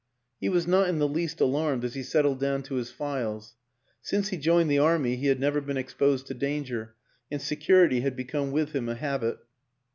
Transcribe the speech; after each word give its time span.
He 0.39 0.49
was 0.49 0.65
not 0.65 0.89
in 0.89 0.97
the 0.97 1.07
least 1.07 1.39
alarmed 1.41 1.83
as 1.83 1.93
he 1.93 2.01
settled 2.01 2.39
down 2.39 2.63
to 2.63 2.73
his 2.73 2.89
files; 2.89 3.55
since 4.01 4.29
he 4.29 4.37
joined 4.37 4.71
the 4.71 4.79
Army 4.79 5.15
he 5.15 5.27
had 5.27 5.39
never 5.39 5.61
been 5.61 5.77
exposed 5.77 6.25
to 6.25 6.33
danger, 6.33 6.95
and 7.29 7.39
security 7.39 7.99
had 7.99 8.15
become 8.15 8.49
with 8.51 8.71
him 8.71 8.89
a 8.89 8.95
habit. 8.95 9.37